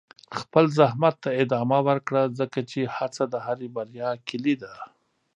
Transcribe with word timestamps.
خپل 0.39 0.65
زحمت 0.77 1.15
ته 1.23 1.29
ادامه 1.43 1.79
ورکړه، 1.87 2.21
ځکه 2.39 2.59
چې 2.71 2.79
هڅه 2.97 3.23
د 3.33 3.35
هرې 3.45 3.67
بریا 3.75 4.09
کلي 4.27 4.55
ده. 4.61 4.73